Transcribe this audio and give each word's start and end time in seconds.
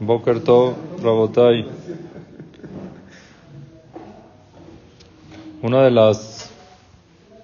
Boker 0.00 0.40
Tov, 0.40 0.76
Rabotai. 1.02 1.66
Una 5.60 5.84
de 5.84 5.90
las, 5.90 6.50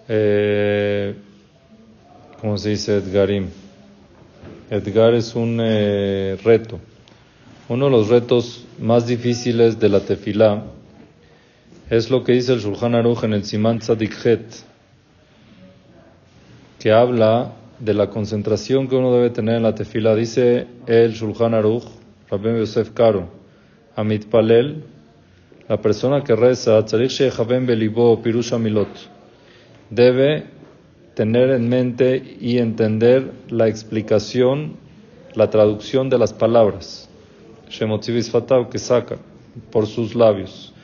eh, 0.09 1.15
¿cómo 2.41 2.57
se 2.57 2.71
dice? 2.71 2.97
Edgarim. 2.97 3.49
Edgar 4.71 5.13
es 5.13 5.35
un 5.35 5.59
eh, 5.61 6.39
reto. 6.43 6.81
Uno 7.69 7.85
de 7.85 7.91
los 7.91 8.09
retos 8.09 8.65
más 8.81 9.07
difíciles 9.07 9.79
de 9.79 9.91
la 9.91 10.01
tefilá 10.01 10.65
es 11.91 12.09
lo 12.09 12.25
que 12.25 12.33
dice 12.33 12.55
el 12.55 12.61
Shulchan 12.61 12.95
Aruch 12.95 13.23
en 13.25 13.35
el 13.35 13.45
Siman 13.45 13.81
Tzadikhet, 13.81 14.65
que 16.79 16.91
habla 16.91 17.53
de 17.81 17.93
la 17.93 18.09
concentración 18.09 18.89
que 18.89 18.97
uno 18.97 19.13
debe 19.13 19.29
tener 19.29 19.57
en 19.57 19.63
la 19.63 19.75
tefilá. 19.75 20.15
Dice 20.15 20.67
el 20.87 21.13
Shulchan 21.13 21.53
Aruch, 21.53 21.85
Rabbi 22.29 22.59
Yosef 22.59 22.91
Karo, 22.93 23.29
Amit 23.95 24.27
Palel, 24.27 24.83
la 25.69 25.81
persona 25.81 26.25
que 26.25 26.35
reza, 26.35 26.85
Belibo 27.67 28.21
Pirusha 28.21 28.59
Milot, 28.59 28.89
debe 29.91 30.45
tener 31.15 31.51
en 31.51 31.69
mente 31.69 32.37
y 32.41 32.59
entender 32.59 33.31
la 33.49 33.69
explicación, 33.69 34.73
la 35.35 35.51
traducción 35.51 36.11
de 36.11 36.19
las 36.19 36.33
palabras, 36.33 37.09
Shemotzivis 37.71 38.29
Fatav, 38.29 38.71
que 38.71 38.79
saca 38.79 39.19
por 39.71 39.87
sus 39.87 40.17
labios. 40.17 40.75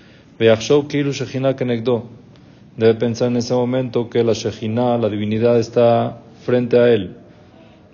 Debe 2.77 2.95
pensar 2.95 3.29
en 3.29 3.37
ese 3.37 3.55
momento 3.55 4.09
que 4.09 4.23
la 4.23 4.33
Shejina, 4.33 4.97
la 4.97 5.09
divinidad, 5.09 5.59
está 5.59 6.21
frente 6.45 6.79
a 6.79 6.89
él. 6.89 7.17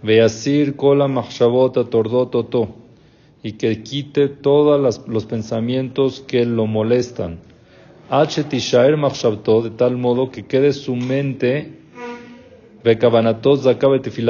Veasir 0.02 0.76
kola 0.76 1.08
tordototo 1.90 2.87
y 3.42 3.52
que 3.52 3.82
quite 3.82 4.28
todos 4.28 5.06
los 5.06 5.26
pensamientos 5.26 6.24
que 6.26 6.44
lo 6.44 6.66
molestan. 6.66 7.38
De 9.62 9.70
tal 9.70 9.96
modo 9.96 10.30
que 10.30 10.46
quede 10.46 10.72
su 10.72 10.96
mente 10.96 11.78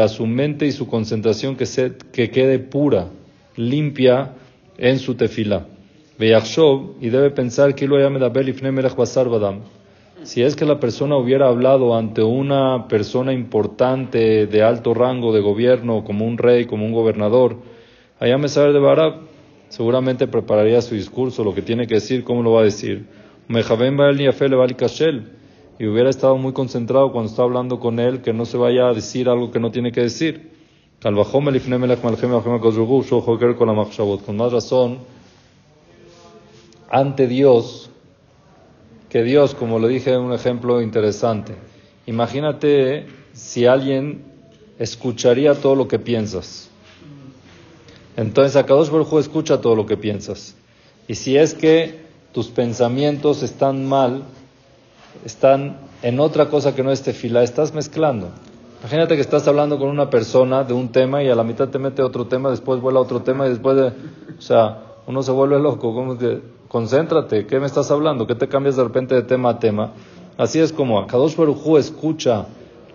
su 0.08 0.26
mente 0.26 0.66
y 0.66 0.72
su 0.72 0.88
concentración 0.88 1.56
que, 1.56 1.66
se, 1.66 1.92
que 2.12 2.30
quede 2.30 2.58
pura, 2.58 3.08
limpia 3.56 4.34
en 4.78 4.98
su 4.98 5.14
tefila. 5.14 5.66
y 7.00 7.10
debe 7.10 7.30
pensar 7.30 7.74
que 7.74 7.86
lo 7.86 7.98
si 10.24 10.42
es 10.42 10.56
que 10.56 10.64
la 10.64 10.80
persona 10.80 11.16
hubiera 11.16 11.46
hablado 11.46 11.96
ante 11.96 12.22
una 12.22 12.88
persona 12.88 13.32
importante 13.32 14.46
de 14.46 14.62
alto 14.62 14.92
rango 14.92 15.32
de 15.32 15.40
gobierno, 15.40 16.02
como 16.02 16.26
un 16.26 16.38
rey, 16.38 16.64
como 16.64 16.84
un 16.84 16.92
gobernador, 16.92 17.56
allá 18.18 18.38
me 18.38 18.48
sabe 18.48 18.72
de 18.72 18.78
Barab, 18.78 19.20
seguramente 19.68 20.26
prepararía 20.26 20.80
su 20.82 20.94
discurso, 20.94 21.44
lo 21.44 21.54
que 21.54 21.62
tiene 21.62 21.86
que 21.86 21.94
decir, 21.94 22.24
cómo 22.24 22.42
lo 22.42 22.52
va 22.52 22.60
a 22.62 22.64
decir. 22.64 23.06
Y 25.78 25.86
hubiera 25.86 26.10
estado 26.10 26.36
muy 26.36 26.52
concentrado 26.52 27.12
cuando 27.12 27.30
está 27.30 27.42
hablando 27.42 27.78
con 27.78 27.98
él, 28.00 28.20
que 28.20 28.32
no 28.32 28.44
se 28.44 28.56
vaya 28.56 28.88
a 28.88 28.94
decir 28.94 29.28
algo 29.28 29.50
que 29.50 29.60
no 29.60 29.70
tiene 29.70 29.92
que 29.92 30.00
decir. 30.02 30.50
Con 31.00 31.14
más 34.36 34.52
razón, 34.52 34.98
ante 36.90 37.26
Dios, 37.28 37.90
que 39.08 39.22
Dios, 39.22 39.54
como 39.54 39.78
lo 39.78 39.86
dije, 39.86 40.16
un 40.18 40.32
ejemplo 40.32 40.82
interesante. 40.82 41.54
Imagínate 42.06 43.06
si 43.32 43.66
alguien 43.66 44.24
escucharía 44.78 45.54
todo 45.54 45.76
lo 45.76 45.86
que 45.86 45.98
piensas. 45.98 46.70
Entonces, 48.18 48.56
Akadosh 48.56 48.90
Baruj 48.90 49.20
escucha 49.20 49.60
todo 49.60 49.76
lo 49.76 49.86
que 49.86 49.96
piensas. 49.96 50.56
Y 51.06 51.14
si 51.14 51.36
es 51.36 51.54
que 51.54 52.00
tus 52.32 52.48
pensamientos 52.48 53.44
están 53.44 53.88
mal, 53.88 54.24
están 55.24 55.76
en 56.02 56.18
otra 56.18 56.48
cosa 56.48 56.74
que 56.74 56.82
no 56.82 56.90
es 56.90 57.00
tefila, 57.02 57.44
estás 57.44 57.72
mezclando. 57.72 58.30
Imagínate 58.80 59.14
que 59.14 59.20
estás 59.20 59.46
hablando 59.46 59.78
con 59.78 59.88
una 59.88 60.10
persona 60.10 60.64
de 60.64 60.74
un 60.74 60.88
tema 60.88 61.22
y 61.22 61.28
a 61.28 61.36
la 61.36 61.44
mitad 61.44 61.68
te 61.68 61.78
mete 61.78 62.02
otro 62.02 62.26
tema, 62.26 62.50
después 62.50 62.80
vuela 62.80 62.98
otro 62.98 63.22
tema 63.22 63.46
y 63.46 63.50
después 63.50 63.76
de, 63.76 63.86
o 64.36 64.42
sea, 64.42 64.82
uno 65.06 65.22
se 65.22 65.30
vuelve 65.30 65.60
loco. 65.60 65.94
¿Cómo 65.94 66.18
que, 66.18 66.42
concéntrate, 66.66 67.46
¿qué 67.46 67.60
me 67.60 67.66
estás 67.66 67.88
hablando? 67.92 68.26
¿Qué 68.26 68.34
te 68.34 68.48
cambias 68.48 68.74
de 68.74 68.82
repente 68.82 69.14
de 69.14 69.22
tema 69.22 69.50
a 69.50 69.58
tema? 69.60 69.92
Así 70.36 70.58
es 70.58 70.72
como 70.72 70.98
Akadosh 70.98 71.36
Baruj 71.36 71.78
escucha 71.78 72.46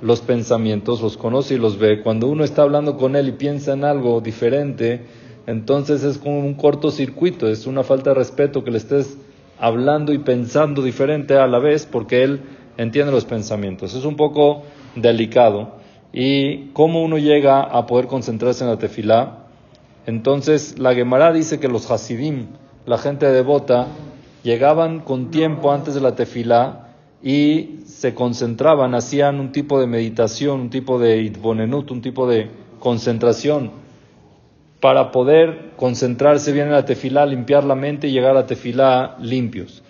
los 0.03 0.19
pensamientos, 0.19 1.01
los 1.01 1.15
conoce 1.15 1.53
y 1.53 1.57
los 1.57 1.79
ve. 1.79 2.01
Cuando 2.01 2.27
uno 2.27 2.43
está 2.43 2.63
hablando 2.63 2.97
con 2.97 3.15
él 3.15 3.29
y 3.29 3.31
piensa 3.31 3.71
en 3.71 3.85
algo 3.85 4.19
diferente, 4.19 5.05
entonces 5.47 6.03
es 6.03 6.17
como 6.17 6.39
un 6.39 6.55
cortocircuito, 6.55 7.47
es 7.47 7.65
una 7.65 7.83
falta 7.83 8.09
de 8.09 8.15
respeto 8.15 8.65
que 8.65 8.71
le 8.71 8.79
estés 8.79 9.17
hablando 9.57 10.11
y 10.11 10.17
pensando 10.17 10.81
diferente 10.83 11.37
a 11.37 11.47
la 11.47 11.59
vez 11.59 11.85
porque 11.85 12.21
él 12.21 12.41
entiende 12.75 13.13
los 13.13 13.23
pensamientos. 13.23 13.95
Es 13.95 14.03
un 14.03 14.17
poco 14.17 14.63
delicado. 14.97 15.75
¿Y 16.11 16.71
cómo 16.73 17.01
uno 17.01 17.17
llega 17.17 17.61
a 17.61 17.85
poder 17.87 18.07
concentrarse 18.07 18.65
en 18.65 18.71
la 18.71 18.77
tefilá? 18.77 19.45
Entonces 20.05 20.77
la 20.79 20.93
Gemara 20.93 21.31
dice 21.31 21.61
que 21.61 21.69
los 21.69 21.89
Hasidim, 21.89 22.47
la 22.85 22.97
gente 22.97 23.25
devota, 23.27 23.87
llegaban 24.43 24.99
con 24.99 25.31
tiempo 25.31 25.71
antes 25.71 25.95
de 25.95 26.01
la 26.01 26.13
tefilá 26.13 26.82
y 27.23 27.79
se 27.85 28.13
concentraban, 28.13 28.93
hacían 28.95 29.39
un 29.39 29.51
tipo 29.51 29.79
de 29.79 29.87
meditación, 29.87 30.59
un 30.59 30.69
tipo 30.69 30.99
de 30.99 31.21
itbonenut, 31.21 31.89
un 31.91 32.01
tipo 32.01 32.27
de 32.27 32.49
concentración 32.79 33.71
para 34.81 35.11
poder 35.11 35.71
concentrarse 35.77 36.51
bien 36.51 36.67
en 36.67 36.73
la 36.73 36.83
tefilá, 36.83 37.25
limpiar 37.25 37.63
la 37.63 37.75
mente 37.75 38.09
y 38.09 38.11
llegar 38.11 38.35
a 38.35 38.45
tefilá 38.45 39.15
limpios. 39.21 39.81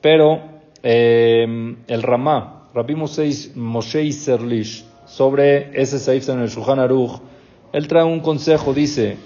Pero 0.00 0.42
eh, 0.82 1.76
el 1.86 2.02
Ramá, 2.02 2.68
Rabbi 2.74 2.96
Moshe 2.96 4.12
Serlish, 4.12 4.84
sobre 5.06 5.80
ese 5.80 6.00
seif 6.00 6.28
en 6.28 6.40
el 6.40 6.48
Shulchan 6.48 6.80
Aruch, 6.80 7.20
él 7.72 7.86
trae 7.86 8.02
un 8.02 8.18
consejo, 8.18 8.74
dice, 8.74 9.16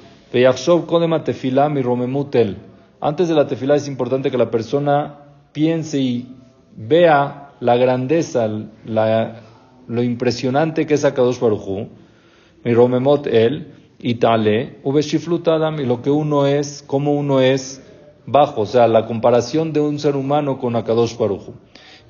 antes 3.01 3.29
de 3.29 3.35
la 3.35 3.47
tefilá 3.47 3.77
es 3.77 3.89
importante 3.89 4.31
que 4.31 4.37
la 4.37 4.51
persona 4.51 5.15
piense 5.53 5.99
y 5.99 6.37
vea 6.77 7.46
la 7.61 7.77
grandeza, 7.77 8.49
lo 8.87 10.03
impresionante 10.03 10.87
que 10.87 10.95
es 10.95 11.05
Akadosh 11.05 11.41
Baruchu, 11.41 11.89
mi 12.65 12.75
romemot 12.75 13.27
el, 13.27 13.73
y 13.99 14.17
tale, 14.17 14.79
y 14.85 15.85
lo 15.85 16.03
que 16.03 16.11
uno 16.11 16.47
es, 16.47 16.85
cómo 16.87 17.15
uno 17.15 17.41
es 17.41 17.83
bajo, 18.27 18.63
o 18.63 18.67
sea, 18.67 18.89
la 18.89 19.07
comparación 19.07 19.73
de 19.73 19.81
un 19.81 19.99
ser 19.99 20.17
humano 20.17 20.59
con 20.59 20.77
Akadosh 20.77 21.17
Baruchu. 21.17 21.55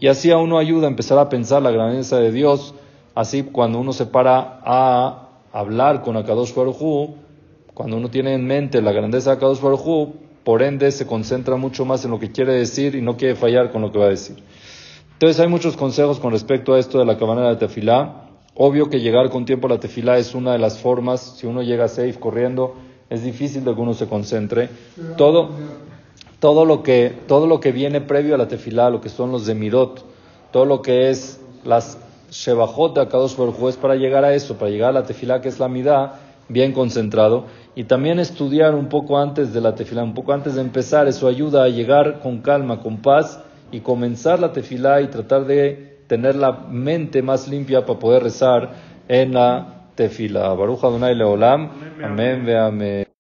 Y 0.01 0.09
así 0.09 0.31
a 0.31 0.39
uno 0.39 0.59
ayuda 0.59 0.87
a 0.87 0.91
empezar 0.91 1.19
a 1.19 1.29
pensar 1.29 1.63
la 1.63 1.71
grandeza 1.71 2.19
de 2.19 2.33
Dios, 2.33 2.75
así 3.15 3.45
cuando 3.45 3.79
uno 3.79 3.93
se 3.93 4.07
para 4.07 4.61
a 4.65 5.29
hablar 5.53 6.03
con 6.03 6.17
Akadosh 6.17 6.55
Baruchu, 6.55 7.15
cuando 7.73 7.97
uno 7.99 8.09
tiene 8.09 8.35
en 8.35 8.47
mente 8.47 8.81
la 8.81 8.93
grandeza 8.93 9.31
de 9.31 9.37
Akadosh 9.37 9.61
Baruj 9.61 10.15
por 10.45 10.63
ende 10.63 10.93
se 10.93 11.07
concentra 11.07 11.57
mucho 11.57 11.85
más 11.85 12.05
en 12.05 12.13
lo 12.13 12.21
que 12.21 12.31
quiere 12.31 12.55
decir 12.55 12.95
y 12.95 13.03
no 13.03 13.17
quiere 13.17 13.35
fallar 13.35 13.73
con 13.73 13.83
lo 13.83 13.91
que 13.91 13.99
va 13.99 14.07
a 14.07 14.11
decir. 14.11 14.37
Entonces 15.17 15.41
hay 15.41 15.49
muchos 15.49 15.79
consejos 15.79 16.21
con 16.21 16.31
respecto 16.31 16.75
a 16.75 16.79
esto 16.79 16.99
de 16.99 17.07
la 17.07 17.17
cabana 17.17 17.49
de 17.49 17.57
tefilá. 17.57 18.27
Obvio 18.55 18.91
que 18.91 19.01
llegar 19.01 19.31
con 19.31 19.47
tiempo 19.47 19.67
a 19.67 19.71
la 19.71 19.81
tefilá 19.81 20.19
es 20.19 20.35
una 20.35 20.53
de 20.53 20.59
las 20.59 20.79
formas. 20.79 21.39
Si 21.39 21.47
uno 21.47 21.63
llega 21.63 21.89
safe 21.89 22.21
corriendo, 22.21 22.75
es 23.09 23.25
difícil 23.25 23.65
de 23.65 23.75
que 23.75 23.81
uno 23.81 23.95
se 23.95 24.09
concentre. 24.09 24.69
Todo, 25.17 25.49
todo, 26.39 26.67
lo, 26.67 26.83
que, 26.83 27.15
todo 27.27 27.47
lo 27.47 27.61
que 27.61 27.73
viene 27.73 28.03
previo 28.03 28.35
a 28.35 28.39
la 28.39 28.47
tefilá, 28.47 28.91
lo 28.91 29.01
que 29.01 29.09
son 29.09 29.33
los 29.33 29.47
demirot, 29.47 30.05
todo 30.53 30.67
lo 30.67 30.83
que 30.83 31.09
es 31.09 31.41
las 31.65 31.97
shebajot 32.31 32.95
de 32.95 33.01
Akadosh 33.01 33.37
Baruj 33.39 33.71
es 33.71 33.77
para 33.79 33.95
llegar 33.95 34.23
a 34.23 34.35
eso, 34.35 34.59
para 34.59 34.71
llegar 34.71 34.91
a 34.91 35.01
la 35.01 35.05
tefilá 35.05 35.41
que 35.41 35.49
es 35.49 35.59
la 35.59 35.69
midá, 35.69 36.21
bien 36.51 36.73
concentrado 36.73 37.45
y 37.75 37.85
también 37.85 38.19
estudiar 38.19 38.75
un 38.75 38.91
poco 38.91 39.19
antes 39.19 39.55
de 39.55 39.63
la 39.63 39.75
tefilá, 39.75 40.03
un 40.03 40.15
poco 40.15 40.35
antes 40.35 40.57
de 40.57 40.61
empezar, 40.61 41.09
eso 41.09 41.27
ayuda 41.27 41.65
a 41.65 41.69
llegar 41.69 42.21
con 42.21 42.43
calma, 42.43 42.81
con 42.81 42.99
paz 42.99 43.41
y 43.71 43.81
comenzar 43.81 44.41
la 44.41 44.53
tefilá 44.53 45.01
y 45.01 45.09
tratar 45.09 45.45
de 45.45 46.01
tener 46.07 46.37
la 46.37 46.53
mente 46.53 47.23
más 47.23 47.49
limpia 47.49 47.85
para 47.85 47.99
poder 47.99 48.23
rezar 48.23 48.71
en 49.09 49.35
la 49.35 49.89
tefilá. 49.95 50.53
Baruch 50.55 50.85
Adonai 50.85 51.15
Leolam. 51.15 51.71
Amén, 52.03 52.49
amén. 52.51 53.06